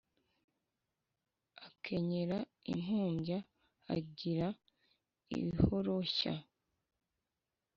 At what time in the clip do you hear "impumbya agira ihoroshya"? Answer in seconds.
2.73-6.33